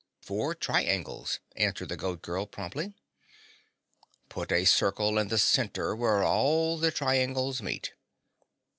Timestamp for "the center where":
5.27-6.23